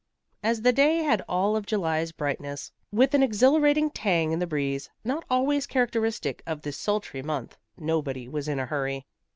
[0.41, 4.89] As the day had all of July's brightness with an exhilarating tang in the breeze,
[5.03, 9.05] not always characteristic of this sultry month, nobody was in a hurry.